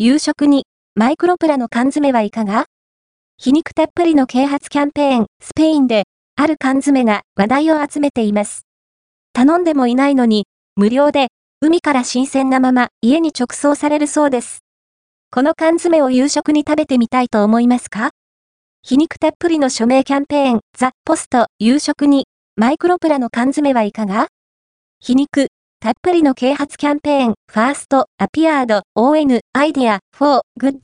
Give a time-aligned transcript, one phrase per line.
[0.00, 0.62] 夕食に、
[0.94, 2.66] マイクロプラの缶詰はいかが？
[3.36, 6.04] 皮肉たっぷりの啓発キャンペーン、スペインで、
[6.36, 8.62] ある缶詰が話題を集めています。
[9.32, 11.30] 頼んでもいないのに、無料で、
[11.60, 14.60] 海から新鮮なまま家に直送されるそうです。
[15.32, 18.10] この缶詰を夕食に食べてみたいと思いますか？
[18.82, 24.28] 皮肉たっぷりの署名キャンペーン、ザ・ポスト、夕食に、マイクロプラの缶詰はいかが？
[25.00, 25.47] 皮肉、
[25.88, 30.78] たっぷりの啓発キャンペーン、ファースト、アピアード、ON、アイディア、フォー、グッド。